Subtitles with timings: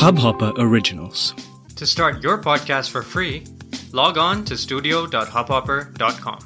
[0.00, 1.34] Hubhopper Originals.
[1.76, 3.44] To start your podcast for free,
[3.92, 6.38] log on to studio.hubhopper.com.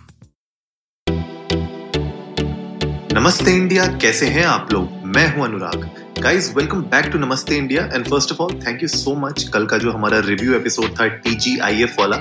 [3.12, 5.84] नमस्ते India कैसे हैं आप लोग मैं हूं अनुराग
[6.25, 9.65] guys welcome back to Namaste India and first of all thank you so much कल
[9.65, 12.17] का जो हमारा रिव्यू एपिसोड था टीजीआईएफ वाला,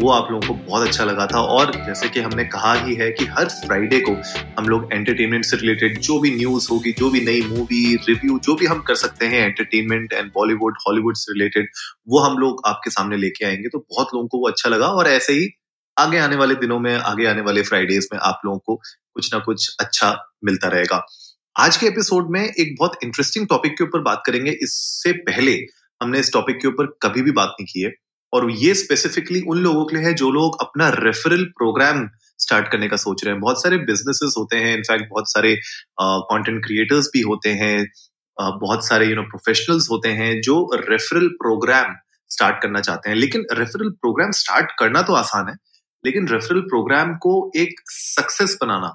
[0.00, 3.10] वो आप लोगों को बहुत अच्छा लगा था। और जैसे कि हमने कहा ही है
[3.10, 4.12] कि हर फ्राइडे को
[4.58, 8.54] हम लोग एंटरटेनमेंट से रिलेटेड जो भी न्यूज़ होगी, जो भी नई मूवी रिव्यू जो
[8.54, 11.68] भी हम कर सकते हैं एंटरटेनमेंट एंड बॉलीवुड हॉलीवुड से रिलेटेड
[12.08, 15.08] वो हम लोग आपके सामने लेके आएँगे। तो बहुत लोगों को वो अच्छा लगा। और
[15.08, 15.48] ऐसे ही
[15.98, 18.76] आगे आने वाले दिनों में, आगे आने वाले फ्राइडेज में आप लोगों को
[19.14, 21.06] कुछ ना कुछ अच्छा मिलता रहेगा।
[21.56, 25.52] आज के एपिसोड में एक बहुत इंटरेस्टिंग टॉपिक के ऊपर बात करेंगे। इससे पहले
[26.00, 27.90] हमने इस टॉपिक के ऊपर कभी भी बात नहीं की है।
[28.32, 32.88] और ये स्पेसिफिकली उन लोगों के लिए है जो लोग अपना रेफरल प्रोग्राम स्टार्ट करने
[32.88, 35.54] का सोच रहे हैं। बहुत सारे बिजनेसेस होते हैं। इनफैक्ट बहुत सारे
[36.00, 37.84] कंटेंट क्रिएटर्स भी होते हैं।
[38.38, 40.56] बहुत सारे यू नो प्रोफेशनल्स होते हैं जो
[40.88, 41.94] रेफरल प्रोग्राम
[42.30, 45.54] स्टार्ट करना चाहते हैं। लेकिन रेफरल प्रोग्राम स्टार्ट करना तो आसान है,
[46.04, 48.94] लेकिन रेफरल प्रोग्राम को एक सक्सेस बनाना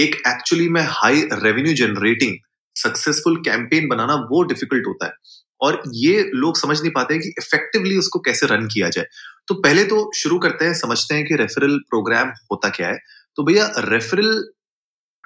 [0.00, 2.36] एक एक्चुअली में high revenue generating
[2.76, 5.12] successful campaign बनाना वो डिफ़िकल्ट होता है।
[5.60, 9.04] और ये लोग समझ नहीं पाते हैं कि इफेक्टिवली उसको कैसे रन किया जाए।
[9.48, 12.98] तो पहले तो शुरू करते हैं, समझते हैं कि रेफरल प्रोग्राम होता क्या है।
[13.36, 14.32] तो भैया रेफरल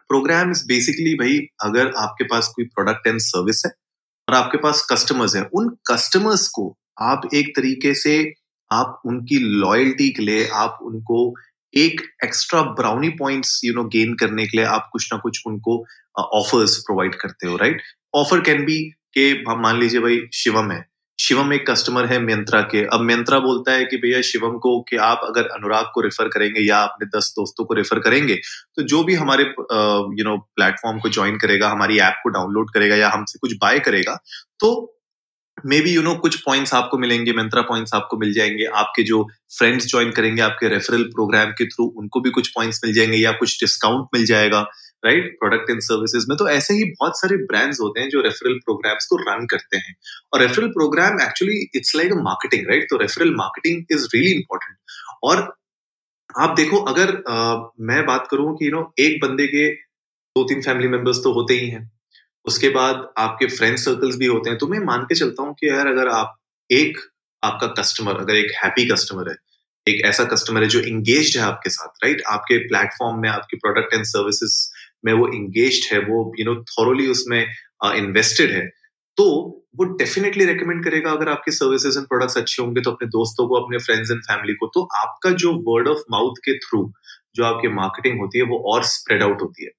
[0.09, 3.73] प्रोग्राम इज़ बेसिकली भाई, अगर आपके पास कोई प्रोडक्ट एंड सर्विस है
[4.29, 8.33] और आपके पास कस्टमर्स हैं, उन कस्टमर्स को आप एक तरीके से
[8.71, 11.35] आप उनकी लॉयल्टी के लिए, आप उनको
[11.75, 15.85] एक extra brownie points you know gain करने के लिए आप कुछ ना कुछ उनको
[16.19, 17.83] ऑफर्स प्रोवाइड करते हो राइट
[18.15, 18.79] ऑफ़र कैन बी
[19.15, 20.85] के मान लीजिए भाई शिवम है।
[21.19, 24.97] शिवम एक कस्टमर है मियंत्रा के। अब मियंत्रा बोलता है कि भैया शिवम को कि
[24.97, 28.35] आप अगर अनुराग को रेफर करेंगे या अपने दस दोस्तों को रेफर करेंगे
[28.77, 32.97] तो जो भी हमारे यू नो प्लेटफॉर्म को ज्वाइन करेगा, हमारी ऐप को डाउनलोड करेगा
[32.97, 34.19] या हमसे कुछ बाय करेगा
[34.61, 34.71] तो
[35.67, 39.23] मे बी यू नो कुछ पॉइंट्स आपको मिलेंगे मंत्रा पॉइंट्स आपको मिल जाएँगे आपके जो
[39.59, 43.33] फ्रेंड्स ज्वाइन करेंगे आपके रेफरल प्रोग्राम के थ्रू उनको भी कुछ पॉइंट्स मिल जाएँगे या
[43.33, 44.61] कुछ डिस्काउंट मिल जाएगा
[45.05, 48.55] राइट प्रोडक्ट एंड सर्विसेज़ में तो ऐसे ही बहुत सारे ब्रांड्स होते हैं जो रेफरल
[48.55, 49.95] प्रोग्राम्स को रन करते हैं।
[50.33, 54.77] और referral programme actually it's like a marketing right तो referral marketing is really important
[55.23, 55.49] और
[56.41, 59.69] आप देखो अगर आ, मैं बात करूँ कि यू नो एक बंदे के
[60.37, 61.91] दो तीन फैमिली मेंबर्स तो होते ही हैं।
[62.45, 65.69] उसके बाद आपके फ्रेंड सर्कल्स भी होते हैं तो मैं मान के चलता हूँ कि
[65.69, 66.37] यार अगर आप
[66.71, 66.99] एक
[67.43, 69.37] आपका कस्टमर अगर एक हैप्पी कस्टमर है
[69.87, 73.95] एक ऐसा कस्टमर है जो इंगेज है आपके साथ राइट आपके प्लेटफॉर्म में आपके प्रोडक्ट
[73.95, 74.59] एंड सर्विसेज़
[75.05, 77.41] में वो इंगेज है वो यू नो थॉरली उसमें
[77.85, 78.67] इन्वेस्टेड uh, है
[79.19, 79.25] तो
[79.77, 83.55] वो डेफिनेटली रेकमेंड करेगा अगर आपके सर्विसेज़ एंड प्रोडक्ट्स अच्छे होंगे तो अपने दोस्तों को
[83.55, 86.93] अपने फ्रेंड्स एंड फैमिली को तो आपका जो वर्ड ऑफ़ माउथ के थ्रू
[87.35, 89.71] जो आपकी मार्केटिंग होती है वो और स्प्रेड आउट होती है।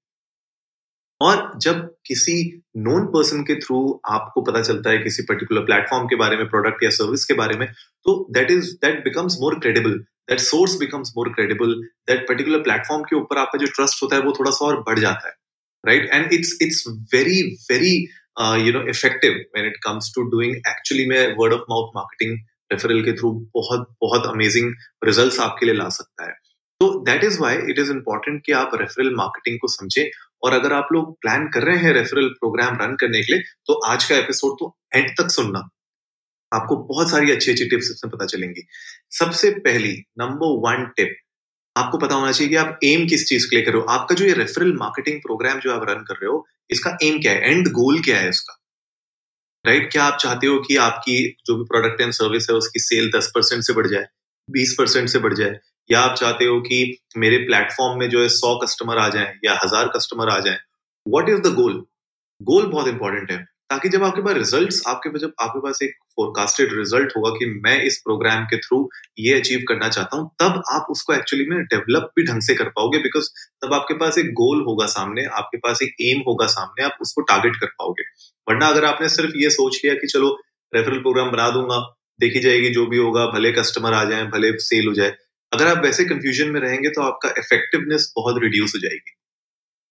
[1.22, 2.34] और जब किसी
[2.78, 6.84] नोन पर्सन के थ्रू आपको पता चलता है किसी पर्टिकुलर प्लेटफॉर्म के बारे में प्रोडक्ट
[6.84, 7.68] या सर्विस के बारे में
[8.06, 9.98] तो that is that becomes more credible
[10.30, 11.74] that source becomes more credible
[12.08, 15.00] that particular platform के ऊपर आपका जो ट्रस्ट होता है वो थोड़ा सा और बढ़
[15.00, 15.34] जाता है
[15.84, 16.84] right and it's it's
[17.14, 17.94] very very
[18.66, 22.38] you know effective when it comes to doing actually में word of mouth marketing
[22.72, 24.74] referral के थ्रू बहुत बहुत अमेजिंग
[25.06, 26.34] रिजल्ट्स आपके लिए ला सकता है।
[26.82, 30.06] तो that is why it is important कि आप रेफरल मार्केटिंग को समझें
[30.44, 33.74] और अगर आप लोग प्लान कर रहे हैं रेफरल प्रोग्राम रन करने के लिए तो
[33.86, 35.70] आज का एपिसोड तो एंड तक सुनना।
[36.52, 38.62] आपको बहुत सारी अच्छी अच्छी टिप्स इसमें पता चलेंगी।
[39.12, 41.16] सबसे पहली नंबर वन टिप
[41.78, 44.16] आपको पता होना चाहिए कि आप एम किस चीज़ के लिए कर रहे हो। आपका
[44.16, 47.52] जो ये रेफरल मार्केटिंग प्रोग्राम जो आप रन कर रहे हो, इसका एम क्या है?
[47.52, 48.58] एंड गोल क्या है इसका
[49.66, 49.94] राइट right?
[49.94, 53.32] क्या आप चाहते हो कि आपकी जो भी प्रोडक्ट एंड सर्विस है, उसकी सेल दस
[53.36, 54.06] परसेंट से बढ़ जाए,
[54.50, 55.60] बीस परसेंट से बढ़ जाए?
[55.92, 56.84] या आप चाहते हो कि
[57.18, 60.60] मेरे प्लेटफॉर्म में जो है सौ कस्टमर आ जाए या हज़ार कस्टमर आ जाए
[61.06, 61.86] what is the goal
[62.42, 63.38] goal बहुत इंपॉर्टेंट है,
[63.70, 67.46] ताकि जब आपके पास रिजल्ट्स आपके पास जब आपके पास एक फोरकास्टेड रिज़ल्ट होगा कि
[67.66, 68.80] मैं इस प्रोग्राम के थ्रू
[69.20, 72.70] ये अचीव करना चाहता हूँ, तब आप उसको एक्चुअली में डेवलप भी ढंग से कर
[72.78, 73.30] पाओगे बिकॉज़
[73.64, 77.22] तब आपके पास एक गोल होगा सामने, आपके पास एक एम होगा सामने, आप उसको
[77.24, 78.04] टारगेट कर पाओगे।
[78.48, 80.36] वरना अगर आपने सिर्फ़ ये सोच लिया कि चलो
[80.74, 81.80] रेफरल प्रोग्राम बना दूँगा,
[82.20, 85.16] देखी जाएगी जो भी होगा, भले कस्टमर आ जाए, भले सेल हो जाए
[85.52, 89.16] अगर आप वैसे कंफ्यूजन में रहेंगे तो आपका इफेक्टिवनेस बहुत रिड्यूस हो जाएगी।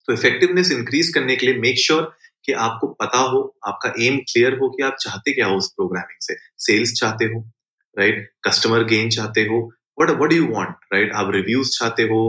[0.08, 2.12] तो इफेक्टिवनेस इंक्रीज करने के लिए मेक श्योर sure
[2.44, 6.20] कि आपको पता हो, आपका एम क्लियर हो कि आप चाहते क्या हो उस प्रोग्रामिंग
[6.20, 6.34] से।
[6.66, 7.40] सेल्स चाहते हो
[7.96, 9.58] राइट कस्टमर गेन चाहते हो
[10.00, 12.20] what what you want right आप रिव्यूज़ चाहते हो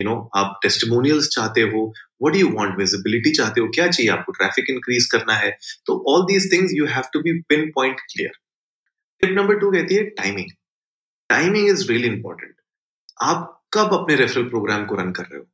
[0.00, 1.82] यू नो आप टेस्टिमोनियल्स चाहते हो
[2.22, 4.32] वट यू वॉन्ट विजिबिलिटी चाहते हो, क्या चाहिए आपको?
[4.32, 5.50] ट्रैफ़िक इंक्रीज करना है।
[5.86, 8.32] तो all these things you have to be pin point clear
[9.22, 10.50] tip number two कहती है timing
[11.30, 12.54] timing is really important
[13.20, 15.46] आप कब अपने रेफरल प्रोग्राम को रन कर रहे हो?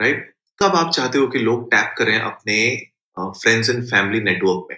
[0.00, 0.32] Right right?
[0.60, 2.56] कब आप चाहते हो कि लोग टैप करें अपने
[3.16, 4.76] फ्रेंड्स एंड फैमिली नेटवर्क में?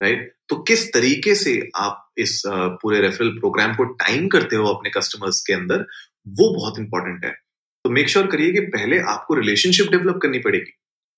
[0.00, 4.90] राइट तो किस तरीके से आप इस पूरे रेफरल प्रोग्राम को टाइम करते हो अपने
[4.90, 5.86] कस्टमर्स के अंदर?
[6.28, 7.30] वो बहुत इंपॉर्टेंट है।
[7.84, 10.72] तो मेक श्योर करिए कि पहले आपको रिलेशनशिप डेवलप करनी पड़ेगी।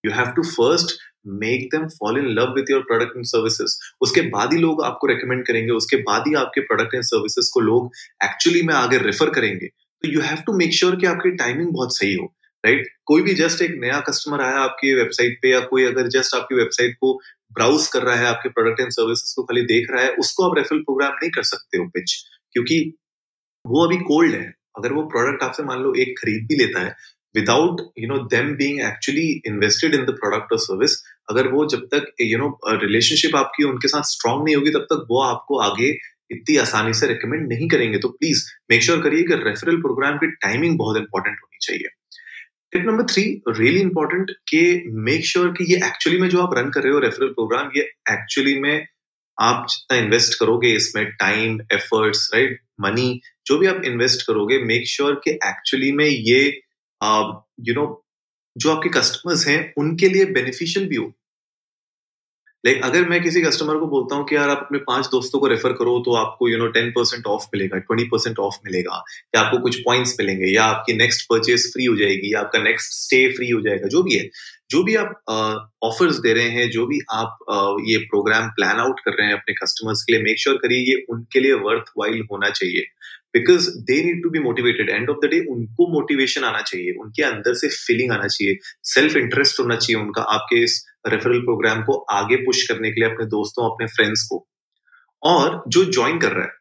[0.05, 0.97] You have to first
[1.41, 5.07] make them fall in love with your product and services उसके बाद ही लोग आपको
[5.07, 7.91] रेकमेंड करेंगे। उसके बाद ही आपके प्रोडक्ट एंड सर्विसेज़ को लोग
[8.25, 9.69] एक्चुअली में आगे रेफर करेंगे।
[10.05, 12.35] तो you have to make sure कि आपकी टाइमिंग बहुत सही हो
[12.65, 12.93] राइट right?
[13.07, 16.55] कोई भी जस्ट एक नया कस्टमर आया आपकी वेबसाइट पे या कोई अगर जस्ट आपकी
[16.55, 17.21] वेबसाइट को
[17.53, 20.57] ब्राउज कर रहा है, आपके प्रोडक्ट एंड सर्विसेज़ को खाली देख रहा है, उसको आप
[20.57, 22.15] रेफरल प्रोग्राम नहीं कर सकते हो पिच
[22.53, 22.79] क्योंकि
[23.67, 26.97] वो अभी कोल्ड है अगर वो प्रोडक्ट आपसे मान लो एक खरीद भी लेता है
[27.35, 30.97] without you know them being actually invested in the product और सर्विस
[31.31, 35.07] अगर वो जब तक यू नो रिलेशनशिप आपकी उनके साथ स्ट्रांग नहीं होगी, तब तक
[35.11, 35.93] वो आपको आगे
[36.31, 40.27] इतनी आसानी से रिकमेंड नहीं करेंगे तो प्लीज़ मेक श्योर करिए कि रेफरल प्रोग्राम की
[40.27, 41.89] टाइमिंग बहुत इंपॉर्टेंट होनी चाहिए।
[42.73, 46.71] Tip number three really important कि मेक श्योर कि ये एक्चुअली में जो आप रन
[46.71, 48.87] कर रहे हो रेफरल प्रोग्राम ये एक्चुअली में
[49.41, 54.89] आप जितना इन्वेस्ट करोगे इसमें टाइम एफर्ट्स राइट मनी जो भी आप इन्वेस्ट करोगे मेक
[54.89, 57.95] श्योर sure कि एक्चुअली में ये यू नो you know,
[58.57, 61.13] जो आपके कस्टमर्स हैं उनके लिए बेनिफिशियल भी हो।
[62.65, 65.41] लाइक like, अगर मैं किसी कस्टमर को बोलता हूँ कि यार आप अपने पाँच दोस्तों
[65.41, 69.03] को रेफर करो तो आपको you know ten percent off मिलेगा ट्वेंटी परसेंट ऑफ़ मिलेगा।
[69.35, 72.93] या आपको कुछ पॉइंट्स मिलेंगे या आपकी नेक्स्ट परचेज फ्री हो जाएगी या आपका नेक्स्ट
[72.93, 74.29] स्टे फ्री हो जाएगा जो भी है।
[74.71, 78.81] जो भी आप ऑफर्स uh, दे रहे हैं जो भी आप uh, ये प्रोग्राम प्लान
[78.81, 81.93] आउट कर रहे हैं अपने कस्टमर्स के लिए मेक श्योर करिए ये उनके लिए वर्थ
[81.99, 82.87] वाइल होना चाहिए।
[83.35, 87.23] Because they need to be motivated end of the day उनको मोटिवेशन आना चाहिए उनके
[87.23, 91.99] अंदर से फीलिंग आना चाहिए। सेल्फ इंटरेस्ट होना चाहिए उनका। आपके इस रेफरल प्रोग्राम को
[92.13, 94.47] आगे पुश करने के लिए अपने दोस्तों, अपने फ्रेंड्स को।
[95.23, 96.53] और जो ज्वाइन कर रहा है,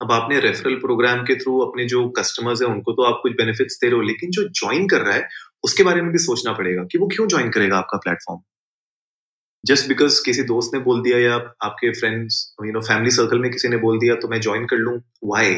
[0.00, 3.78] अब आपने रेफरल प्रोग्राम के थ्रू अपने जो कस्टमर्स हैं, उनको तो आप कुछ बेनिफिट्स
[3.80, 5.28] दे रहे हो, लेकिन जो ज्वाइन कर रहा है,
[5.64, 8.40] उसके बारे में भी सोचना पड़ेगा कि वो क्यों ज्वाइन करेगा आपका प्लेटफॉर्म
[9.64, 13.50] जस्ट बिकॉज़ किसी दोस्त ने बोल दिया या आपके friends you know family circle में
[13.50, 15.54] किसी ने बोल दिया तो मैं ज्वाइन कर लूँ वाई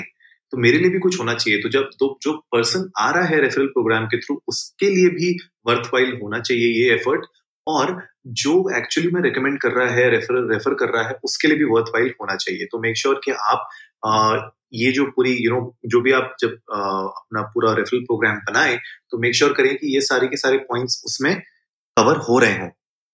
[0.53, 3.41] तो मेरे लिए भी कुछ होना चाहिए। तो जब तो जो पर्सन आ रहा है
[3.41, 5.31] रेफरल प्रोग्राम के थ्रू उसके लिए भी
[5.67, 5.87] वर्थ
[6.23, 7.25] होना चाहिए ये एफर्ट
[7.67, 11.57] और जो एक्चुअली में रिकमेंड कर रहा है रेफर रेफर कर रहा है उसके लिए
[11.57, 13.69] भी वर्थ वाइल होना चाहिए। तो मेक श्योर sure कि आप
[14.07, 17.73] आ, ये जो पूरी यू you नो know, जो भी आप जब आ, अपना पूरा
[17.73, 18.79] रेफरल प्रोग्राम बनाए
[19.11, 21.43] तो मेक श्योर sure करें कि ये सारे के सारे पॉइंट्स उसमें
[21.97, 22.69] कवर हो रहे हों।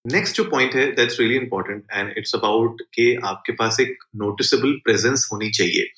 [0.07, 4.73] नेक्स्ट जो पॉइंट है that's really important and it's about के आपके पास एक नोटिसेबल
[4.73, 5.91] प्रेजेंस होनी चाहिए।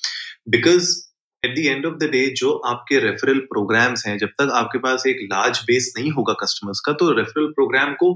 [0.49, 1.12] Because
[1.45, 5.03] at the end of the day जो आपके रेफरल प्रोग्राम्स हैं जब तक आपके पास
[5.07, 8.11] एक लार्ज बेस नहीं होगा कस्टमर्स का तो रेफरल प्रोग्राम को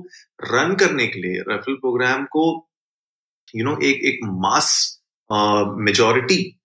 [0.46, 2.46] रन करने के लिए रेफरल प्रोग्राम को
[3.56, 5.02] यू you नो know, एक एक मास
[5.80, 6.57] मेजोरिटी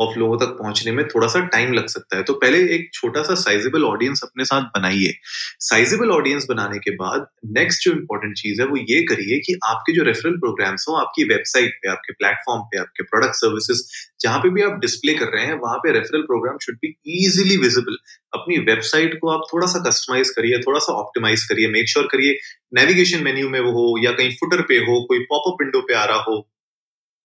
[0.00, 3.22] ऑफ़ लोगों तक पहुँचने में थोड़ा सा टाइम लग सकता है। तो पहले एक छोटा
[3.22, 5.12] सा साइजेबल ऑडियंस अपने साथ बनाइए।
[5.60, 9.92] साइजेबल ऑडियंस बनाने के बाद नेक्स्ट जो इंपॉर्टेंट चीज़ है, वो ये करिए कि आपके
[9.92, 13.82] जो रेफरल प्रोग्राम्स हो, आपकी वेबसाइट पे, आपके प्लेटफॉर्म पे, आपके प्रोडक्ट सर्विसेज़
[14.20, 16.94] जहाँ पे भी आप डिस्प्ले कर रहे हैं, वहाँ पे referral programme should be
[17.26, 17.96] easily visible
[18.34, 22.38] अपनी वेबसाइट को आप थोड़ा सा कस्टमाइज करिए, थोड़ा सा ऑप्टिमाइज करिए मेक श्योर करिए
[22.74, 26.04] नेविगेशन मेन्यू में वो हो या कहीं फुटर पे हो, कोई पॉपअप विंडो पे आ
[26.04, 26.49] रहा हो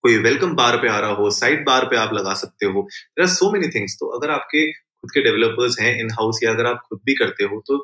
[0.06, 3.24] कोई वेलकम बार पे आ रहा हो साइड बार पे आप लगा सकते हो। There
[3.24, 6.66] are so many things तो अगर आपके खुद के डेवलपर्स हैं इन हाउस या अगर
[6.66, 7.78] आप खुद भी करते हो तो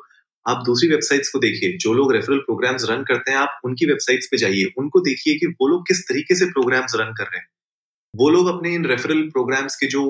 [0.46, 4.28] आप दूसरी वेबसाइट्स को देखिए। जो लोग रेफरल प्रोग्राम्स रन करते हैं, आप उनकी वेबसाइट्स
[4.30, 7.48] पे जाइए। उनको देखिए कि वो लोग किस तरीके से प्रोग्राम्स रन कर रहे हैं।
[8.14, 10.06] वो लोग अपने इन रेफरल प्रोग्राम्स के जो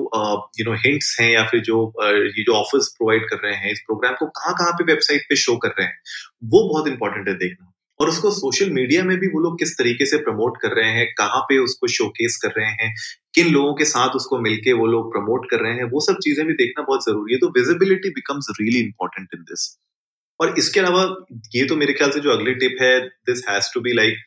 [0.59, 3.83] यू नो हिंट्स हैं या फिर जो ये जो ऑफर्स प्रोवाइड कर रहे हैं, इस
[3.87, 5.97] प्रोग्राम को कहाँ कहाँ पे वेबसाइट पे शो कर रहे हैं,
[6.45, 10.05] वो बहुत इंपॉर्टेंट है देखना। और उसको सोशल मीडिया में भी वो लोग किस तरीके
[10.05, 12.93] से प्रमोट कर रहे हैं, कहाँ पे उसको शोकेस कर रहे हैं,
[13.35, 16.45] किन लोगों के साथ उसको मिलके वो लोग प्रमोट कर रहे हैं, वो सब चीज़ें
[16.47, 19.69] भी देखना बहुत ज़रूरी है। तो visibility becomes really important in this
[20.39, 21.03] और इसके अलावा
[21.55, 24.17] ये तो मेरे ख्याल से जो अगली टिप है this has to be like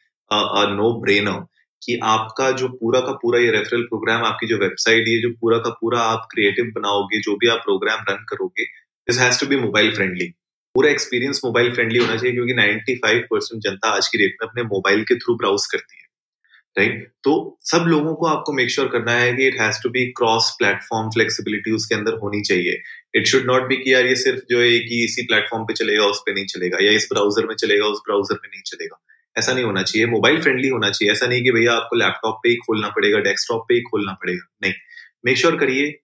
[0.73, 1.45] no brainer
[1.83, 5.59] कि आपका जो पूरा का पूरा ये रेफरल प्रोग्राम आपकी जो वेबसाइट ये जो पूरा
[5.59, 9.57] का पूरा आप क्रिएटिव बनाओगे, जो भी आप प्रोग्राम रन करोगे this has to be
[9.59, 10.33] mobile friendly
[10.77, 14.63] पूरा एक्सपीरियंस मोबाइल फ्रेंडली होना चाहिए क्योंकि 95 परसेंट जनता आज की डेट में अपने
[14.63, 16.07] मोबाइल के थ्रू ब्राउज करती है
[16.79, 19.91] राइट तो सब लोगों को आपको मेक श्योर sure करना है कि it has to
[19.91, 22.83] be cross platform flexibility उसके अंदर होनी चाहिए।
[23.15, 26.05] इट शुड नॉट बी कि यार ये सिर्फ़ जो है कि इसी प्लेटफॉर्म पे चलेगा,
[26.05, 29.03] उस पर नहीं चलेगा, या इस ब्राउज़र में चलेगा, उस ब्राउज़र में नहीं चलेगा।
[29.39, 32.49] ऐसा नहीं होना चाहिए। मोबाइल फ्रेंडली होना चाहिए। ऐसा नहीं कि भैया आपको लैपटॉप पे
[32.49, 34.75] ही खोलना पड़ेगा डेस्कटॉप पे ही खोलना पड़ेगा। नहीं।
[35.27, 35.99] मेक श्योर sure करिए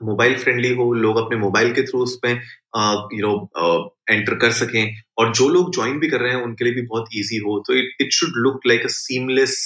[0.00, 5.32] मोबाइल फ्रेंडली हो, लोग अपने मोबाइल के थ्रू उसमें यू नो एंटर कर सकें। और
[5.34, 8.02] जो लोग ज्वाइन भी कर रहे हैं, उनके लिए भी बहुत ईजी हो। तो it
[8.02, 9.56] it should look like a seamless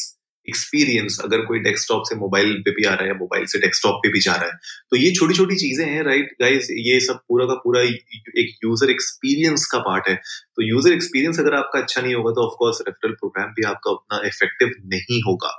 [0.48, 4.08] experience अगर कोई डेस्कटॉप से मोबाइल पे भी आ रहा है मोबाइल से डेस्कटॉप पे
[4.12, 4.56] भी जा रहा है।
[4.90, 8.90] तो ये छोटी छोटी चीज़ें हैं राइट गाइस ये सब पूरा का पूरा एक यूज़र
[8.90, 13.12] एक्सपीरियंस का पार्ट है। तो यूज़र एक्सपीरियंस अगर आपका अच्छा नहीं होगा तो ऑफकोर्स रेफरल
[13.14, 15.50] प्रोग्राम भी आपका उतना इफ़ेक्टिव नहीं होगा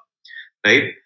[0.65, 0.97] राइट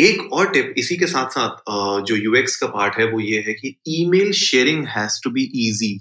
[0.00, 3.52] एक और टिप इसी के साथ साथ जो यूएक्स का पार्ट है वो ये है
[3.54, 5.96] कि email sharing has to be easy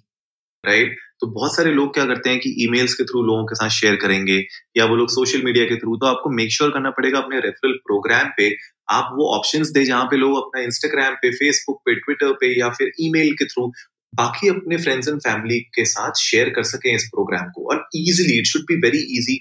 [0.63, 3.69] right तो बहुत सारे लोग क्या करते हैं कि ईमेल्स के थ्रू लोगों के साथ
[3.77, 4.37] शेयर करेंगे
[4.77, 7.39] या वो लोग सोशल मीडिया के थ्रू तो आपको मेक श्योर sure करना पड़ेगा अपने
[7.41, 8.49] रेफरल प्रोग्राम पे।
[8.89, 12.69] आप वो ऑप्शंस दे जहाँ पे लोग अपना इंस्टाग्राम पे फेसबुक पे ट्विटर पे या
[12.77, 13.67] फिर ईमेल के थ्रू
[14.13, 18.37] बाकी अपने फ्रेंड्स एंड फैमिली के साथ शेयर कर सकें इस प्रोग्राम को। और easily
[18.39, 19.37] it should be very easy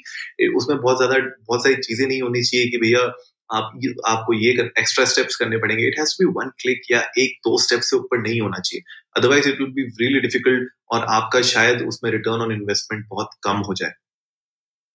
[0.56, 3.06] उसमें बहुत ज़्यादा, बहुत सारी चीज़ें नहीं होनी चाहिए कि भैया
[3.50, 3.72] आप
[4.06, 7.58] आपको ये कर, एक्स्ट्रा स्टेप्स करने पड़ेंगे। It has be one click या एक दो
[7.62, 8.82] स्टेप से ऊपर नहीं होना चाहिए।
[9.16, 13.62] Otherwise it will be really difficult और आपका शायद उसमें रिटर्न ऑन इन्वेस्टमेंट बहुत कम
[13.68, 13.92] हो जाए।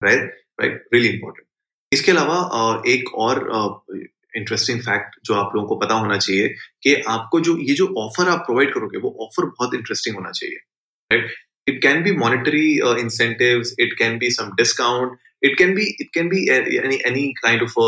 [0.02, 1.46] राइट राइट रियली इंपॉर्टेंट
[1.92, 3.38] इसके अलावा एक और
[4.36, 6.48] इंटरेस्टिंग फैक्ट जो आप लोगों को पता होना चाहिए
[6.82, 10.56] कि आपको जो ये जो ऑफ़र आप प्रोवाइड करोगे वो ऑफ़र बहुत इंटरेस्टिंग होना चाहिए।
[11.10, 11.34] Right
[11.66, 12.66] it can be monetary
[13.00, 17.62] incentives it can be some discount it can be it can be any any kind
[17.62, 17.78] of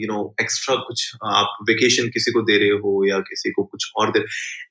[0.00, 3.90] you know extra कुछ आप वेकेशन किसी को दे रहे हो या किसी को कुछ
[3.96, 4.24] और दे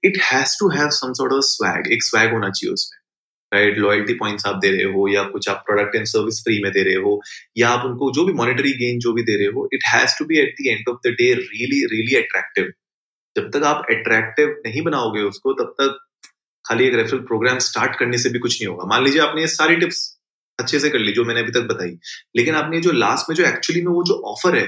[0.03, 3.01] it has to have some sort of swag एक स्वैग होना चाहिए उसमें
[3.51, 6.71] राइट लॉयल्टी पॉइंट्स आप दे रहे हो या कुछ आप प्रोडक्ट एंड सर्विस फ्री में
[6.71, 7.19] दे रहे हो
[7.57, 10.25] या आप उनको जो भी मॉनिटरी गेन जो भी दे रहे हो it has to
[10.25, 12.71] be at the end of the day really really attractive
[13.35, 15.97] जब तक आप अट्रैक्टिव नहीं बनाओगे उसको, तब तक
[16.65, 19.47] खाली एक रेफरल प्रोग्राम स्टार्ट करने से भी कुछ नहीं होगा। मान लीजिए आपने ये
[19.47, 19.99] सारी टिप्स
[20.59, 21.97] अच्छे से कर ली, जो मैंने अभी तक बताई,
[22.35, 24.67] लेकिन आपने जो लास्ट में जो एक्चुअली में वो जो ऑफ़र है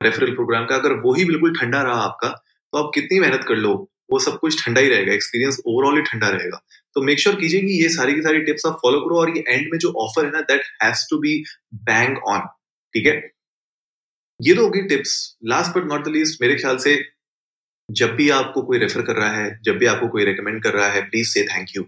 [0.00, 3.56] रेफरल प्रोग्राम का, अगर वो ही बिल्कुल ठंडा रहा आपका तो आप कितनी मेहनत कर
[3.56, 3.72] लो,
[4.10, 6.60] वो सब कुछ ठंडा ही रहेगा एक्सपीरियंस ओवरऑल ही ठंडा रहेगा।
[6.96, 9.44] तो मेक श्योर कीजिए कि ये सारी की सारी टिप्स आप फॉलो करो और ये
[9.48, 11.36] एंड में जो ऑफ़र है ना that has to be
[11.90, 12.40] bang on
[12.94, 13.14] ठीक है?
[14.40, 15.14] ये तो होगी tips
[15.46, 16.98] last but not the least मेरे ख्याल से
[17.88, 20.88] जब भी आपको कोई रेफर कर रहा है, जब भी आपको कोई रिकमेंड कर रहा
[20.88, 21.82] है प्लीज़ से थैंक यू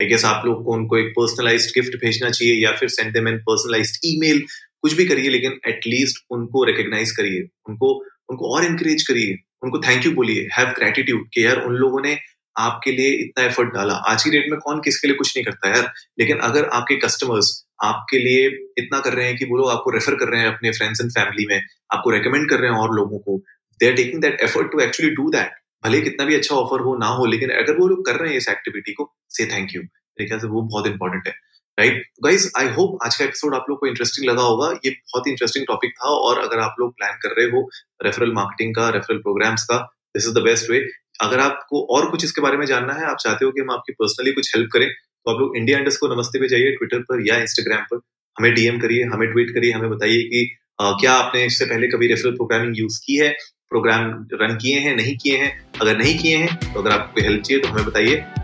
[0.00, 3.28] आई गेस आप लोग को उनको एक पर्सनलाइज्ड गिफ्ट भेजना चाहिए या फिर send them
[3.28, 4.44] an personalised email
[4.84, 7.92] कुछ भी करिए, लेकिन एटलीस्ट उनको रिकग्नाइज करिए, उनको
[8.30, 12.18] उनको और इंकरेज करिए, उनको थैंक यू बोलिए हैव ग्रेटिट्यूड कि यार उन लोगों ने
[12.56, 15.68] आपके लिए इतना एफर्ट डाला। आज की डेट में कौन किसके लिए कुछ नहीं करता
[15.68, 15.92] यार?
[16.18, 17.50] लेकिन अगर आपके कस्टमर्स
[17.84, 18.46] आपके लिए
[18.78, 21.10] इतना कर रहे हैं कि वो लोग आपको रेफर कर रहे हैं अपने फ्रेंड्स एंड
[21.10, 23.38] फैमिली में, आपको रेकमेंड कर रहे हैं और लोगों को
[23.80, 25.52] they are taking that effort to actually do that
[25.84, 28.36] भले कितना भी अच्छा ऑफ़र हो, ना हो, लेकिन अगर वो लोग कर रहे हैं
[28.36, 31.34] इस एक्टिविटी को से थैंक यू मेरे ख्याल से वो बहुत इंपॉर्टेंट है।
[31.78, 35.26] राइट गाइज़ आई होप आज का एपिसोड आप लोग को इंटरेस्टिंग लगा होगा। ये बहुत
[35.26, 37.60] ही इंटरेस्टिंग टॉपिक था और अगर आप लोग प्लान कर रहे हो
[38.04, 39.76] रेफरल मार्केटिंग का रेफरल प्रोग्राम्स का
[40.14, 40.78] this is the best way
[41.20, 43.92] अगर आपको और कुछ इसके बारे में जानना है आप चाहते हो कि हम आपकी
[43.92, 47.26] पर्सनली कुछ हेल्प करें तो आप लोग इंडिया इंडस्ट को नमस्ते पे जाइए ट्विटर पर
[47.28, 48.00] या इंस्टाग्राम पर।
[48.36, 50.48] हमें डीएम करिए हमें ट्वीट करिए हमें बताइए कि
[50.80, 53.28] आ, क्या आपने इससे पहले कभी रेफरल प्रोग्रामिंग यूज़ की है
[53.70, 55.52] प्रोग्राम रन किए हैं नहीं किए हैं।
[55.82, 58.24] अगर नहीं किए हैं तो अगर आपको हेल्प चाहिए तो हमें बताइए।